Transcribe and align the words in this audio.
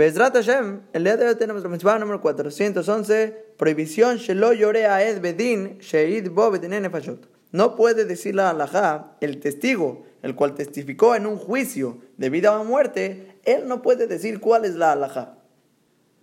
Bezrat 0.00 0.34
Hashem, 0.34 0.80
el 0.94 1.04
día 1.04 1.18
de 1.18 1.28
hoy 1.28 1.34
tenemos 1.34 1.62
la 1.62 1.68
mitzvah 1.68 1.98
número 1.98 2.22
411, 2.22 3.52
prohibición 3.58 4.16
Shelo 4.16 4.54
Yorea 4.54 5.06
Ed 5.06 5.20
Bedin 5.20 5.78
Sheid 5.78 6.30
Bo 6.30 6.50
Nefashot. 6.50 7.28
No 7.52 7.76
puede 7.76 8.06
decir 8.06 8.34
la 8.34 8.48
halajá, 8.48 9.18
el 9.20 9.40
testigo, 9.40 10.06
el 10.22 10.34
cual 10.34 10.54
testificó 10.54 11.14
en 11.16 11.26
un 11.26 11.36
juicio 11.36 11.98
de 12.16 12.30
vida 12.30 12.58
o 12.58 12.64
muerte, 12.64 13.36
él 13.44 13.68
no 13.68 13.82
puede 13.82 14.06
decir 14.06 14.40
cuál 14.40 14.64
es 14.64 14.74
la 14.74 14.92
halajá. 14.92 15.36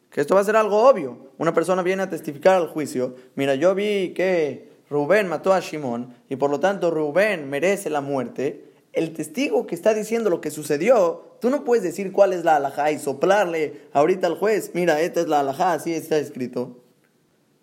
Que 0.10 0.22
esto 0.22 0.34
va 0.34 0.42
a 0.42 0.46
ser 0.46 0.56
algo 0.56 0.90
obvio. 0.90 1.30
Una 1.38 1.54
persona 1.54 1.84
viene 1.84 2.02
a 2.02 2.10
testificar 2.10 2.56
al 2.56 2.70
juicio, 2.70 3.14
mira, 3.36 3.54
yo 3.54 3.76
vi 3.76 4.16
que 4.16 4.72
Rubén 4.90 5.28
mató 5.28 5.54
a 5.54 5.60
Shimón 5.60 6.16
y 6.30 6.38
por 6.38 6.50
lo 6.50 6.60
tanto 6.60 6.90
Rubén 6.90 7.48
merece 7.48 7.92
la 7.92 8.02
muerte. 8.02 8.72
El 8.92 9.14
testigo 9.14 9.68
que 9.68 9.76
está 9.76 9.94
diciendo 9.94 10.32
lo 10.32 10.42
que 10.42 10.50
sucedió 10.50 11.27
Tú 11.40 11.50
no 11.50 11.64
puedes 11.64 11.84
decir 11.84 12.12
cuál 12.12 12.34
es 12.34 12.44
la 12.44 12.56
alajá 12.56 12.92
y 12.92 13.00
soplarle 13.00 13.82
ahorita 13.94 14.28
al 14.28 14.36
juez, 14.36 14.72
mira, 14.74 15.02
esta 15.02 15.22
es 15.22 15.28
la 15.28 15.42
alajá, 15.42 15.74
así 15.74 15.94
está 15.94 16.18
escrito. 16.18 16.84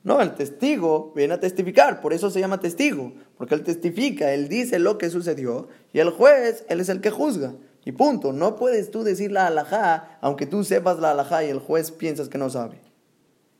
No, 0.04 0.20
el 0.20 0.34
testigo 0.34 1.12
viene 1.16 1.34
a 1.34 1.40
testificar, 1.40 2.00
por 2.00 2.12
eso 2.12 2.30
se 2.30 2.38
llama 2.38 2.60
testigo, 2.60 3.14
porque 3.38 3.54
él 3.54 3.62
testifica, 3.62 4.32
él 4.32 4.48
dice 4.48 4.78
lo 4.78 4.98
que 4.98 5.08
sucedió 5.08 5.68
y 5.92 5.98
el 5.98 6.10
juez, 6.10 6.64
él 6.68 6.80
es 6.80 6.90
el 6.90 7.00
que 7.00 7.10
juzga. 7.10 7.54
Y 7.86 7.92
punto, 7.92 8.32
no 8.32 8.56
puedes 8.56 8.90
tú 8.90 9.02
decir 9.02 9.32
la 9.32 9.46
alajá, 9.46 10.18
aunque 10.20 10.46
tú 10.46 10.62
sepas 10.62 10.98
la 10.98 11.10
alajá 11.10 11.44
y 11.44 11.50
el 11.50 11.58
juez 11.58 11.90
piensas 11.90 12.28
que 12.28 12.38
no 12.38 12.50
sabe. 12.50 12.80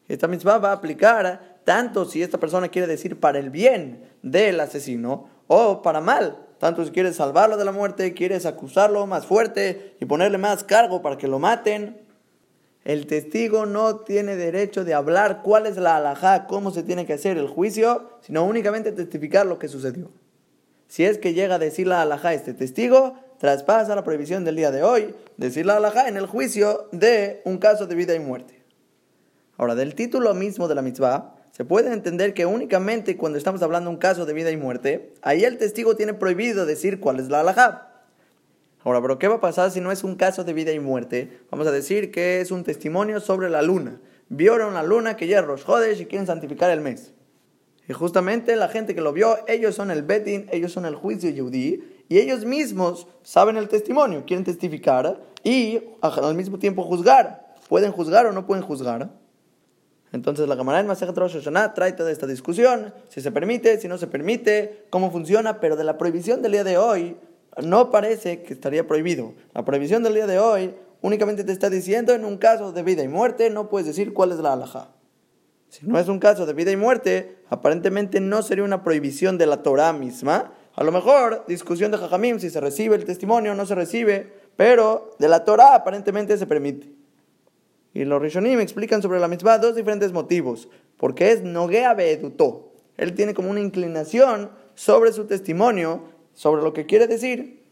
Esta 0.07 0.29
misma 0.29 0.59
va 0.59 0.71
a 0.71 0.75
aplicar 0.75 1.61
tanto 1.65 2.05
si 2.05 2.23
esta 2.23 2.39
persona 2.39 2.69
quiere 2.69 2.87
decir 2.87 3.19
para 3.19 3.39
el 3.39 3.51
bien 3.51 4.05
del 4.23 4.61
asesino 4.61 5.29
o 5.47 5.83
para 5.83 6.01
mal. 6.01 6.44
Tanto 6.59 6.85
si 6.85 6.91
quieres 6.91 7.17
salvarlo 7.17 7.57
de 7.57 7.65
la 7.65 7.73
muerte, 7.73 8.15
quieres 8.15 8.47
acusarlo 8.47 9.07
más 9.07 9.27
fuerte 9.27 9.97
y 10.01 10.05
ponerle 10.05 10.39
más 10.39 10.65
cargo 10.65 11.03
para 11.03 11.19
que 11.19 11.29
lo 11.29 11.39
maten. 11.39 12.01
El 12.85 13.07
testigo 13.07 13.67
no 13.67 13.97
tiene 13.97 14.37
derecho 14.37 14.85
de 14.85 14.95
hablar 14.95 15.43
cuál 15.43 15.67
es 15.67 15.77
la 15.77 15.97
alajá, 15.97 16.47
cómo 16.47 16.71
se 16.71 16.83
tiene 16.83 17.07
que 17.07 17.15
hacer 17.15 17.39
el 17.39 17.49
juicio, 17.49 18.11
sino 18.21 18.45
únicamente 18.45 18.93
testificar 18.93 19.47
lo 19.47 19.59
que 19.59 19.69
sucedió. 19.69 20.11
Si 20.87 21.05
es 21.05 21.19
que 21.19 21.33
llega 21.33 21.57
a 21.57 21.59
decir 21.59 21.87
la 21.87 22.03
alajá 22.03 22.35
este 22.35 22.53
testigo, 22.53 23.15
traspasa 23.39 23.95
la 23.95 24.05
prohibición 24.05 24.45
del 24.45 24.57
día 24.57 24.71
de 24.71 24.83
hoy, 24.83 25.15
decir 25.39 25.67
la 25.67 25.77
alajá 25.77 26.09
en 26.09 26.17
el 26.17 26.27
juicio 26.27 26.89
de 26.93 27.41
un 27.45 27.59
caso 27.59 27.87
de 27.87 27.95
vida 27.95 28.15
y 28.15 28.21
muerte. 28.21 28.63
Ahora, 29.57 29.75
del 29.75 29.95
título 29.95 30.35
mismo 30.35 30.69
de 30.69 30.75
la 30.75 30.83
mitzvah, 30.83 31.35
se 31.57 31.65
puede 31.65 31.93
entender 31.93 32.35
que 32.35 32.47
únicamente 32.47 33.17
cuando 33.17 33.39
estamos 33.39 33.63
hablando 33.63 33.89
de 33.89 33.95
un 33.95 34.01
caso 34.01 34.27
de 34.27 34.33
vida 34.33 34.51
y 34.51 34.57
muerte, 34.57 35.13
ahí 35.23 35.45
el 35.45 35.57
testigo 35.57 35.95
tiene 35.95 36.13
prohibido 36.13 36.67
decir 36.67 36.99
cuál 36.99 37.21
es 37.21 37.29
la 37.29 37.43
alajá. 37.43 37.93
Ahora, 38.83 39.01
pero 39.01 39.21
¿qué 39.21 39.29
va 39.29 39.37
a 39.37 39.41
pasar 39.41 39.71
si 39.71 39.81
no 39.81 39.93
es 39.93 40.03
un 40.03 40.17
caso 40.17 40.43
de 40.43 40.53
vida 40.53 40.73
y 40.73 40.81
muerte? 40.81 41.39
Vamos 41.53 41.69
a 41.69 41.71
decir 41.71 42.11
que 42.11 42.41
es 42.41 42.51
un 42.51 42.65
testimonio 42.65 43.21
sobre 43.21 43.51
la 43.51 43.63
luna. 43.63 44.01
Vieron 44.29 44.75
la 44.75 44.83
luna 44.83 45.17
que 45.17 45.29
ya 45.29 45.47
es 45.89 46.01
y 46.01 46.07
quieren 46.07 46.27
santificar 46.27 46.73
el 46.73 46.81
mes. 46.81 47.13
Y 47.89 47.93
justamente 47.93 48.57
la 48.57 48.67
gente 48.67 48.97
que 48.97 49.01
lo 49.01 49.13
vio, 49.13 49.37
ellos 49.47 49.77
son 49.77 49.93
el 49.93 50.03
Betin, 50.03 50.49
ellos 50.51 50.73
son 50.73 50.87
el 50.87 50.97
juicio 50.97 51.31
yudí, 51.31 51.85
y 52.09 52.19
ellos 52.19 52.45
mismos 52.45 53.07
saben 53.23 53.57
el 53.59 53.69
testimonio, 53.69 54.25
quieren 54.27 54.43
testificar 54.43 55.21
y 55.45 55.81
al 56.01 56.35
mismo 56.35 56.59
tiempo 56.59 56.83
juzgar. 56.83 57.55
¿Pueden 57.69 57.93
juzgar 57.93 58.27
o 58.27 58.33
no 58.33 58.45
pueden 58.45 58.65
juzgar? 58.65 59.09
Entonces 60.15 60.47
la 60.47 60.55
Gemara 60.55 60.79
en 60.79 60.87
Masejet 60.87 61.19
Rosh 61.19 61.35
Hashanah 61.35 61.75
trae 61.75 61.93
toda 61.93 62.13
esta 62.13 62.29
discusión, 62.29 62.95
si 63.09 63.21
se 63.21 63.33
permite, 63.33 63.81
si 63.81 63.89
no 63.89 63.99
se 63.99 64.07
permite, 64.07 64.87
cómo 64.89 65.11
funciona, 65.11 65.59
pero 65.59 65.75
de 65.75 65.83
la 65.83 65.99
prohibición 65.99 66.41
del 66.41 66.53
día 66.53 66.63
de 66.63 66.79
hoy 66.79 67.17
no 67.61 67.91
parece 67.91 68.45
que 68.45 68.53
estaría 68.53 68.87
prohibido. 68.87 69.35
La 69.55 69.65
prohibición 69.65 70.05
del 70.05 70.15
día 70.15 70.29
de 70.29 70.39
hoy 70.39 70.73
únicamente 71.03 71.43
te 71.43 71.51
está 71.51 71.69
diciendo 71.69 72.15
en 72.15 72.25
un 72.25 72.39
caso 72.39 72.71
de 72.71 72.85
vida 72.85 73.03
y 73.03 73.09
muerte 73.09 73.51
no 73.51 73.69
puedes 73.69 73.89
decir 73.89 74.13
cuál 74.13 74.31
es 74.31 74.39
la 74.39 74.53
alhaja. 74.53 74.91
Si 75.69 75.85
no 75.85 75.99
es 75.99 76.07
un 76.07 76.21
caso 76.21 76.47
de 76.47 76.53
vida 76.53 76.71
y 76.71 76.77
muerte, 76.77 77.39
aparentemente 77.51 78.21
no 78.21 78.43
sería 78.43 78.63
una 78.63 78.85
prohibición 78.85 79.37
de 79.37 79.47
la 79.47 79.65
Torah 79.65 79.93
misma. 79.93 80.53
A 80.77 80.85
lo 80.85 80.93
mejor, 80.93 81.45
discusión 81.49 81.91
de 81.91 81.99
Jajamim, 81.99 82.39
si 82.39 82.51
se 82.51 82.61
recibe 82.61 82.95
el 82.95 83.05
testimonio 83.05 83.57
no 83.57 83.67
se 83.67 83.75
recibe, 83.75 84.33
pero 84.55 85.17
de 85.19 85.27
la 85.27 85.45
Torah 85.45 85.75
aparentemente 85.75 86.39
se 86.39 86.47
permite. 86.47 87.04
Y 87.95 88.05
los 88.05 88.21
Rishonim 88.21 88.61
explican 88.61 89.01
sobre 89.01 89.21
la 89.21 89.29
mitzvah 89.29 89.59
dos 89.59 89.77
diferentes 89.77 90.13
motivos. 90.13 90.69
Porque 90.99 91.31
es 91.31 91.43
Nogea 91.43 91.95
Beedutó. 91.95 92.73
Él 92.97 93.15
tiene 93.15 93.35
como 93.35 93.51
una 93.51 93.61
inclinación 93.61 94.51
sobre 94.75 95.13
su 95.13 95.27
testimonio, 95.27 96.03
sobre 96.35 96.63
lo 96.63 96.73
que 96.73 96.87
quiere 96.87 97.07
decir. 97.07 97.65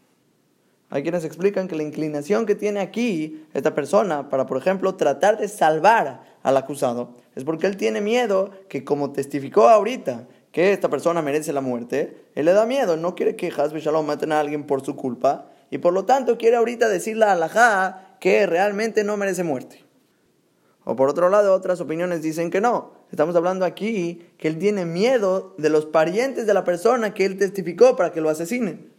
Hay 0.89 1.03
quienes 1.03 1.25
explican 1.25 1.67
que 1.67 1.75
la 1.75 1.83
inclinación 1.83 2.45
que 2.45 2.55
tiene 2.55 2.79
aquí 2.79 3.45
esta 3.53 3.73
persona 3.73 4.29
para, 4.29 4.45
por 4.45 4.57
ejemplo, 4.57 4.95
tratar 4.95 5.37
de 5.37 5.47
salvar 5.47 6.23
al 6.43 6.57
acusado 6.57 7.15
es 7.35 7.43
porque 7.43 7.67
él 7.67 7.77
tiene 7.77 7.99
miedo 7.99 8.51
que, 8.69 8.83
como 8.83 9.11
testificó 9.11 9.69
ahorita, 9.69 10.27
que 10.51 10.71
esta 10.71 10.89
persona 10.89 11.23
merece 11.23 11.51
la 11.51 11.61
muerte, 11.61 12.25
él 12.35 12.45
le 12.45 12.53
da 12.53 12.67
miedo, 12.67 12.95
no 12.95 13.15
quiere 13.15 13.35
que 13.35 13.47
Hasbe 13.47 13.79
Shalom 13.79 14.05
maten 14.05 14.31
a 14.31 14.39
alguien 14.39 14.67
por 14.67 14.85
su 14.85 14.95
culpa 14.95 15.49
y 15.71 15.79
por 15.79 15.93
lo 15.93 16.05
tanto 16.05 16.37
quiere 16.37 16.57
ahorita 16.57 16.87
decirle 16.87 17.25
a 17.25 17.31
Alajá 17.31 18.17
que 18.19 18.45
realmente 18.45 19.03
no 19.03 19.17
merece 19.17 19.43
muerte. 19.43 19.83
O 20.85 20.95
por 20.95 21.09
otro 21.09 21.29
lado, 21.29 21.53
otras 21.53 21.79
opiniones 21.79 22.21
dicen 22.21 22.51
que 22.51 22.59
no. 22.59 22.91
Estamos 23.11 23.35
hablando 23.35 23.65
aquí 23.65 24.27
que 24.37 24.47
él 24.47 24.57
tiene 24.57 24.85
miedo 24.85 25.53
de 25.57 25.69
los 25.69 25.85
parientes 25.85 26.45
de 26.45 26.53
la 26.53 26.63
persona 26.63 27.13
que 27.13 27.25
él 27.25 27.37
testificó 27.37 27.95
para 27.95 28.11
que 28.11 28.21
lo 28.21 28.29
asesinen. 28.29 28.91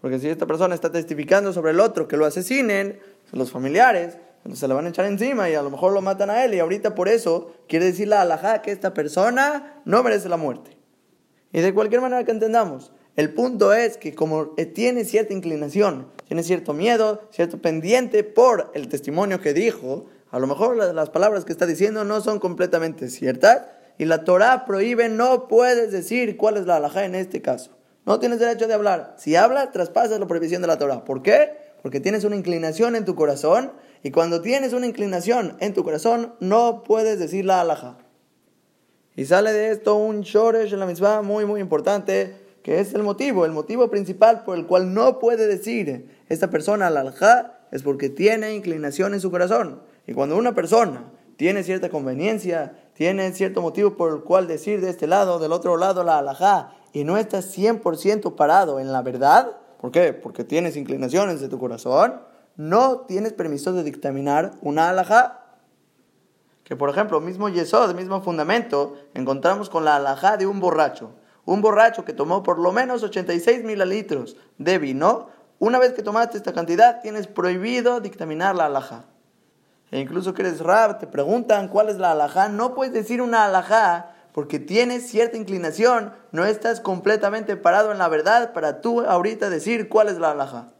Porque 0.00 0.18
si 0.18 0.28
esta 0.28 0.46
persona 0.46 0.74
está 0.74 0.92
testificando 0.92 1.52
sobre 1.52 1.72
el 1.72 1.80
otro 1.80 2.06
que 2.06 2.16
lo 2.16 2.26
asesinen, 2.26 3.00
los 3.32 3.50
familiares, 3.50 4.18
se 4.54 4.68
le 4.68 4.74
van 4.74 4.86
a 4.86 4.90
echar 4.90 5.06
encima 5.06 5.50
y 5.50 5.54
a 5.54 5.62
lo 5.62 5.70
mejor 5.70 5.92
lo 5.92 6.02
matan 6.02 6.30
a 6.30 6.44
él 6.44 6.54
y 6.54 6.60
ahorita 6.60 6.94
por 6.94 7.08
eso 7.08 7.52
quiere 7.68 7.86
decirle 7.86 8.14
a 8.14 8.22
Alajá 8.22 8.62
que 8.62 8.70
esta 8.70 8.94
persona 8.94 9.80
no 9.84 10.02
merece 10.02 10.28
la 10.28 10.36
muerte. 10.36 10.76
Y 11.52 11.60
de 11.60 11.74
cualquier 11.74 12.00
manera 12.00 12.22
que 12.24 12.30
entendamos, 12.30 12.92
el 13.16 13.32
punto 13.32 13.72
es 13.72 13.96
que 13.96 14.14
como 14.14 14.50
tiene 14.74 15.04
cierta 15.04 15.32
inclinación, 15.32 16.06
tiene 16.28 16.42
cierto 16.42 16.74
miedo, 16.74 17.22
cierto 17.30 17.58
pendiente 17.58 18.24
por 18.24 18.70
el 18.74 18.88
testimonio 18.88 19.40
que 19.40 19.54
dijo, 19.54 20.06
a 20.30 20.38
lo 20.38 20.46
mejor 20.46 20.76
las 20.76 21.10
palabras 21.10 21.44
que 21.44 21.52
está 21.52 21.66
diciendo 21.66 22.04
no 22.04 22.20
son 22.20 22.38
completamente 22.38 23.08
ciertas 23.08 23.62
y 23.98 24.04
la 24.04 24.24
Torah 24.24 24.64
prohíbe, 24.64 25.08
no 25.08 25.48
puedes 25.48 25.92
decir 25.92 26.36
cuál 26.36 26.56
es 26.56 26.66
la 26.66 26.76
halajá 26.76 27.04
en 27.04 27.14
este 27.14 27.40
caso. 27.40 27.76
No 28.04 28.18
tienes 28.18 28.38
derecho 28.38 28.68
de 28.68 28.74
hablar. 28.74 29.14
Si 29.18 29.36
hablas, 29.36 29.72
traspasas 29.72 30.20
la 30.20 30.26
prohibición 30.26 30.62
de 30.62 30.68
la 30.68 30.78
Torah. 30.78 31.04
¿Por 31.04 31.22
qué? 31.22 31.52
Porque 31.82 32.00
tienes 32.00 32.24
una 32.24 32.36
inclinación 32.36 32.96
en 32.96 33.04
tu 33.04 33.14
corazón 33.14 33.72
y 34.02 34.10
cuando 34.10 34.42
tienes 34.42 34.72
una 34.72 34.86
inclinación 34.86 35.56
en 35.60 35.74
tu 35.74 35.82
corazón 35.84 36.34
no 36.40 36.82
puedes 36.84 37.18
decir 37.18 37.44
la 37.44 37.60
halajá. 37.60 37.98
Y 39.16 39.24
sale 39.24 39.52
de 39.52 39.70
esto 39.70 39.94
un 39.96 40.20
shoresh 40.20 40.72
en 40.72 40.80
la 40.80 40.86
misma 40.86 41.22
muy 41.22 41.46
muy 41.46 41.60
importante 41.60 42.34
que 42.62 42.80
es 42.80 42.94
el 42.94 43.02
motivo, 43.02 43.46
el 43.46 43.52
motivo 43.52 43.88
principal 43.90 44.42
por 44.42 44.58
el 44.58 44.66
cual 44.66 44.92
no 44.92 45.20
puede 45.20 45.46
decir 45.46 46.08
esta 46.28 46.50
persona 46.50 46.90
la 46.90 47.00
halajá 47.00 47.60
es 47.70 47.82
porque 47.82 48.10
tiene 48.10 48.54
inclinación 48.54 49.14
en 49.14 49.20
su 49.20 49.30
corazón. 49.30 49.80
Y 50.06 50.14
cuando 50.14 50.36
una 50.36 50.54
persona 50.54 51.04
tiene 51.36 51.62
cierta 51.62 51.90
conveniencia, 51.90 52.74
tiene 52.94 53.32
cierto 53.32 53.60
motivo 53.60 53.96
por 53.96 54.12
el 54.12 54.22
cual 54.22 54.46
decir 54.46 54.80
de 54.80 54.90
este 54.90 55.06
lado, 55.06 55.38
del 55.38 55.52
otro 55.52 55.76
lado 55.76 56.04
la 56.04 56.18
alajá, 56.18 56.72
y 56.92 57.04
no 57.04 57.18
estás 57.18 57.56
100% 57.56 58.36
parado 58.36 58.80
en 58.80 58.92
la 58.92 59.02
verdad, 59.02 59.58
¿por 59.80 59.90
qué? 59.90 60.12
Porque 60.14 60.44
tienes 60.44 60.76
inclinaciones 60.76 61.40
de 61.40 61.48
tu 61.48 61.58
corazón, 61.58 62.22
no 62.56 63.00
tienes 63.00 63.34
permiso 63.34 63.72
de 63.72 63.82
dictaminar 63.82 64.52
una 64.62 64.88
alajá. 64.88 65.42
Que 66.64 66.74
por 66.74 66.88
ejemplo, 66.88 67.20
mismo 67.20 67.48
yesod, 67.48 67.94
mismo 67.94 68.22
fundamento, 68.22 68.96
encontramos 69.14 69.68
con 69.68 69.84
la 69.84 69.96
alajá 69.96 70.36
de 70.36 70.46
un 70.46 70.58
borracho. 70.58 71.10
Un 71.44 71.60
borracho 71.60 72.04
que 72.04 72.12
tomó 72.12 72.42
por 72.42 72.58
lo 72.58 72.72
menos 72.72 73.02
86 73.02 73.62
mililitros 73.62 74.36
de 74.58 74.78
vino, 74.78 75.28
una 75.58 75.78
vez 75.78 75.92
que 75.92 76.02
tomaste 76.02 76.38
esta 76.38 76.54
cantidad, 76.54 77.02
tienes 77.02 77.26
prohibido 77.26 78.00
dictaminar 78.00 78.56
la 78.56 78.66
alajá 78.66 79.04
e 79.90 80.00
incluso 80.00 80.34
que 80.34 80.42
eres 80.42 80.60
rab, 80.60 80.98
te 80.98 81.06
preguntan 81.06 81.68
cuál 81.68 81.88
es 81.88 81.98
la 81.98 82.12
alajá, 82.12 82.48
no 82.48 82.74
puedes 82.74 82.92
decir 82.92 83.22
una 83.22 83.44
alajá 83.44 84.12
porque 84.32 84.58
tienes 84.58 85.08
cierta 85.08 85.38
inclinación, 85.38 86.12
no 86.30 86.44
estás 86.44 86.80
completamente 86.80 87.56
parado 87.56 87.90
en 87.90 87.98
la 87.98 88.08
verdad 88.08 88.52
para 88.52 88.82
tú 88.82 89.00
ahorita 89.00 89.48
decir 89.48 89.88
cuál 89.88 90.08
es 90.08 90.18
la 90.18 90.32
alajá. 90.32 90.72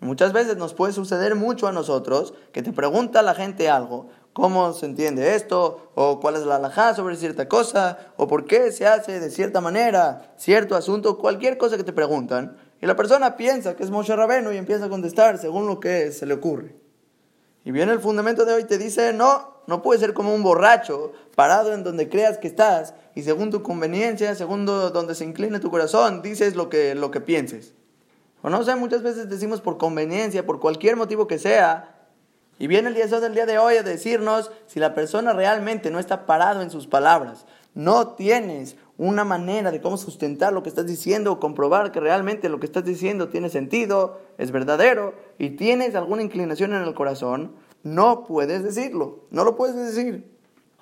Muchas 0.00 0.32
veces 0.32 0.56
nos 0.56 0.74
puede 0.74 0.92
suceder 0.92 1.34
mucho 1.34 1.66
a 1.66 1.72
nosotros 1.72 2.32
que 2.52 2.62
te 2.62 2.72
pregunta 2.72 3.20
la 3.20 3.34
gente 3.34 3.68
algo, 3.68 4.08
cómo 4.32 4.72
se 4.72 4.86
entiende 4.86 5.34
esto, 5.34 5.90
o 5.96 6.20
cuál 6.20 6.36
es 6.36 6.46
la 6.46 6.56
alajá 6.56 6.94
sobre 6.94 7.16
cierta 7.16 7.48
cosa, 7.48 7.98
o 8.16 8.28
por 8.28 8.46
qué 8.46 8.70
se 8.70 8.86
hace 8.86 9.18
de 9.18 9.30
cierta 9.30 9.60
manera 9.60 10.32
cierto 10.36 10.76
asunto, 10.76 11.18
cualquier 11.18 11.58
cosa 11.58 11.76
que 11.76 11.84
te 11.84 11.92
preguntan, 11.92 12.56
y 12.80 12.86
la 12.86 12.94
persona 12.94 13.36
piensa 13.36 13.74
que 13.74 13.82
es 13.82 13.90
Moshe 13.90 14.14
Rabeno 14.14 14.52
y 14.52 14.56
empieza 14.56 14.84
a 14.84 14.88
contestar 14.88 15.38
según 15.38 15.66
lo 15.66 15.80
que 15.80 16.12
se 16.12 16.24
le 16.24 16.34
ocurre. 16.34 16.87
Y 17.64 17.70
viene 17.70 17.92
el 17.92 18.00
fundamento 18.00 18.44
de 18.44 18.54
hoy, 18.54 18.64
te 18.64 18.78
dice, 18.78 19.12
no, 19.12 19.58
no 19.66 19.82
puedes 19.82 20.00
ser 20.00 20.14
como 20.14 20.34
un 20.34 20.42
borracho, 20.42 21.12
parado 21.34 21.74
en 21.74 21.84
donde 21.84 22.08
creas 22.08 22.38
que 22.38 22.48
estás, 22.48 22.94
y 23.14 23.22
según 23.22 23.50
tu 23.50 23.62
conveniencia, 23.62 24.34
según 24.34 24.64
donde 24.64 25.14
se 25.14 25.24
incline 25.24 25.60
tu 25.60 25.70
corazón, 25.70 26.22
dices 26.22 26.56
lo 26.56 26.68
que, 26.68 26.94
lo 26.94 27.10
que 27.10 27.20
pienses. 27.20 27.74
O 28.42 28.50
no 28.50 28.62
sé, 28.62 28.76
muchas 28.76 29.02
veces 29.02 29.28
decimos 29.28 29.60
por 29.60 29.78
conveniencia, 29.78 30.46
por 30.46 30.60
cualquier 30.60 30.96
motivo 30.96 31.26
que 31.26 31.38
sea, 31.38 31.94
Y 32.60 32.66
viene 32.66 32.88
el 32.88 32.94
día 32.94 33.06
del 33.06 33.34
día 33.34 33.46
de 33.46 33.58
hoy 33.58 33.76
a 33.76 33.84
decirnos 33.84 34.50
si 34.66 34.80
la 34.80 34.92
persona 34.92 35.32
realmente 35.32 35.90
no 35.90 36.00
está 36.00 36.26
parado 36.26 36.60
en 36.60 36.70
sus 36.70 36.88
palabras, 36.88 37.46
no 37.74 38.14
tienes 38.14 38.76
una 38.98 39.22
manera 39.24 39.70
de 39.70 39.80
cómo 39.80 39.96
sustentar 39.96 40.52
lo 40.52 40.64
que 40.64 40.68
estás 40.68 40.86
diciendo 40.86 41.38
comprobar 41.38 41.92
que 41.92 42.00
realmente 42.00 42.48
lo 42.48 42.58
que 42.58 42.66
estás 42.66 42.84
diciendo 42.84 43.28
tiene 43.28 43.48
sentido, 43.48 44.18
es 44.38 44.50
verdadero 44.50 45.14
y 45.38 45.50
tienes 45.50 45.94
alguna 45.94 46.22
inclinación 46.22 46.74
en 46.74 46.82
el 46.82 46.94
corazón, 46.94 47.52
no 47.84 48.24
puedes 48.24 48.64
decirlo, 48.64 49.20
no 49.30 49.44
lo 49.44 49.56
puedes 49.56 49.76
decir. 49.76 50.28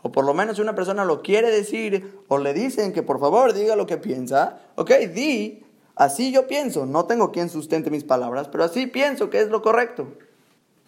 O 0.00 0.12
por 0.12 0.24
lo 0.24 0.32
menos 0.32 0.58
una 0.58 0.74
persona 0.74 1.04
lo 1.04 1.20
quiere 1.20 1.50
decir 1.50 2.18
o 2.28 2.38
le 2.38 2.54
dicen 2.54 2.94
que 2.94 3.02
por 3.02 3.20
favor 3.20 3.52
diga 3.52 3.76
lo 3.76 3.86
que 3.86 3.98
piensa, 3.98 4.60
ok, 4.76 4.90
di, 5.12 5.62
así 5.94 6.32
yo 6.32 6.46
pienso, 6.46 6.86
no 6.86 7.04
tengo 7.04 7.32
quien 7.32 7.50
sustente 7.50 7.90
mis 7.90 8.04
palabras, 8.04 8.48
pero 8.48 8.64
así 8.64 8.86
pienso 8.86 9.28
que 9.28 9.40
es 9.40 9.50
lo 9.50 9.60
correcto. 9.60 10.08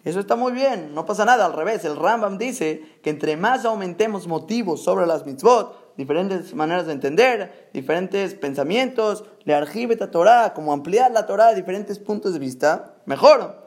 Eso 0.03 0.19
está 0.19 0.35
muy 0.35 0.53
bien, 0.53 0.95
no 0.95 1.05
pasa 1.05 1.25
nada, 1.25 1.45
al 1.45 1.53
revés, 1.53 1.83
el 1.85 1.97
Rambam 1.97 2.37
dice 2.37 2.81
que 3.03 3.09
entre 3.09 3.35
más 3.37 3.65
aumentemos 3.65 4.27
motivos 4.27 4.81
sobre 4.81 5.05
las 5.05 5.25
mitzvot, 5.25 5.88
diferentes 5.99 6.55
maneras 6.55 6.85
de 6.85 6.93
entender, 6.93 7.69
diferentes 7.73 8.33
pensamientos, 8.33 9.25
le 9.43 9.53
a 9.53 10.11
Torah, 10.11 10.53
como 10.53 10.71
ampliar 10.71 11.11
la 11.11 11.25
Torah 11.25 11.49
a 11.49 11.53
diferentes 11.53 11.99
puntos 11.99 12.31
de 12.31 12.39
vista, 12.39 12.95
mejor. 13.05 13.57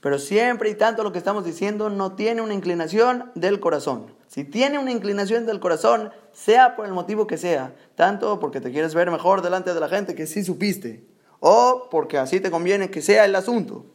Pero 0.00 0.18
siempre 0.18 0.68
y 0.68 0.74
tanto 0.74 1.02
lo 1.02 1.12
que 1.12 1.18
estamos 1.18 1.46
diciendo 1.46 1.88
no 1.88 2.12
tiene 2.12 2.42
una 2.42 2.52
inclinación 2.52 3.32
del 3.34 3.58
corazón. 3.58 4.14
Si 4.26 4.44
tiene 4.44 4.78
una 4.78 4.92
inclinación 4.92 5.46
del 5.46 5.60
corazón, 5.60 6.10
sea 6.32 6.76
por 6.76 6.84
el 6.84 6.92
motivo 6.92 7.26
que 7.26 7.38
sea, 7.38 7.74
tanto 7.94 8.38
porque 8.38 8.60
te 8.60 8.70
quieres 8.70 8.94
ver 8.94 9.10
mejor 9.10 9.40
delante 9.40 9.72
de 9.72 9.80
la 9.80 9.88
gente 9.88 10.14
que 10.14 10.26
sí 10.26 10.44
supiste, 10.44 11.06
o 11.38 11.88
porque 11.90 12.18
así 12.18 12.40
te 12.40 12.50
conviene 12.50 12.90
que 12.90 13.00
sea 13.00 13.24
el 13.24 13.34
asunto, 13.34 13.86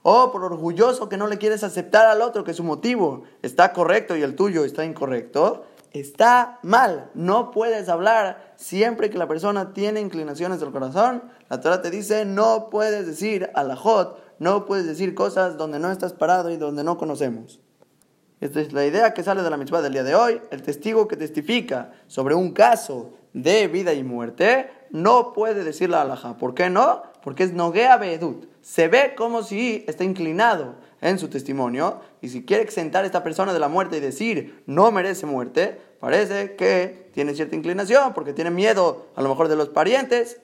o 0.00 0.32
por 0.32 0.42
orgulloso 0.44 1.10
que 1.10 1.18
no 1.18 1.26
le 1.26 1.36
quieres 1.36 1.62
aceptar 1.62 2.06
al 2.06 2.22
otro 2.22 2.42
que 2.42 2.54
su 2.54 2.64
motivo 2.64 3.24
está 3.42 3.74
correcto 3.74 4.16
y 4.16 4.22
el 4.22 4.34
tuyo 4.34 4.64
está 4.64 4.86
incorrecto, 4.86 5.66
está 5.94 6.58
mal. 6.62 7.10
No 7.14 7.52
puedes 7.52 7.88
hablar 7.88 8.52
siempre 8.56 9.08
que 9.08 9.16
la 9.16 9.28
persona 9.28 9.72
tiene 9.72 10.00
inclinaciones 10.00 10.60
del 10.60 10.72
corazón. 10.72 11.22
La 11.48 11.60
Torah 11.60 11.80
te 11.80 11.90
dice, 11.90 12.24
no 12.24 12.68
puedes 12.68 13.06
decir 13.06 13.50
alajot, 13.54 14.18
no 14.40 14.66
puedes 14.66 14.86
decir 14.86 15.14
cosas 15.14 15.56
donde 15.56 15.78
no 15.78 15.90
estás 15.90 16.12
parado 16.12 16.50
y 16.50 16.56
donde 16.56 16.84
no 16.84 16.98
conocemos. 16.98 17.60
Esta 18.40 18.60
es 18.60 18.72
la 18.72 18.84
idea 18.84 19.14
que 19.14 19.22
sale 19.22 19.42
de 19.42 19.50
la 19.50 19.56
mitzvah 19.56 19.80
del 19.80 19.92
día 19.92 20.02
de 20.02 20.16
hoy. 20.16 20.42
El 20.50 20.62
testigo 20.62 21.06
que 21.06 21.16
testifica 21.16 21.92
sobre 22.08 22.34
un 22.34 22.52
caso 22.52 23.14
de 23.32 23.68
vida 23.68 23.94
y 23.94 24.02
muerte 24.02 24.70
no 24.90 25.32
puede 25.32 25.62
decir 25.62 25.90
la 25.90 26.02
alhaja. 26.02 26.36
¿Por 26.36 26.54
qué 26.54 26.70
no? 26.70 27.02
Porque 27.22 27.44
es 27.44 27.52
noguea 27.52 27.96
beedut. 27.98 28.46
Se 28.60 28.88
ve 28.88 29.14
como 29.16 29.44
si 29.44 29.84
está 29.86 30.02
inclinado 30.02 30.74
en 31.04 31.18
su 31.18 31.28
testimonio 31.28 32.00
y 32.22 32.30
si 32.30 32.46
quiere 32.46 32.62
exentar 32.62 33.04
a 33.04 33.06
esta 33.06 33.22
persona 33.22 33.52
de 33.52 33.60
la 33.60 33.68
muerte 33.68 33.98
y 33.98 34.00
decir 34.00 34.64
no 34.66 34.90
merece 34.90 35.26
muerte, 35.26 35.78
parece 36.00 36.56
que 36.56 37.10
tiene 37.12 37.34
cierta 37.34 37.54
inclinación 37.54 38.14
porque 38.14 38.32
tiene 38.32 38.50
miedo 38.50 39.08
a 39.14 39.20
lo 39.20 39.28
mejor 39.28 39.48
de 39.48 39.56
los 39.56 39.68
parientes 39.68 40.40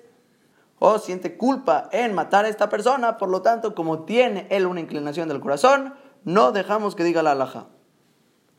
o 0.78 0.98
siente 0.98 1.38
culpa 1.38 1.88
en 1.92 2.14
matar 2.14 2.44
a 2.44 2.48
esta 2.48 2.68
persona, 2.68 3.16
por 3.16 3.30
lo 3.30 3.40
tanto, 3.40 3.74
como 3.74 4.04
tiene 4.04 4.46
él 4.50 4.66
una 4.66 4.80
inclinación 4.80 5.28
del 5.28 5.40
corazón, 5.40 5.94
no 6.24 6.52
dejamos 6.52 6.94
que 6.94 7.04
diga 7.04 7.22
la 7.22 7.32
alhaja. 7.32 7.68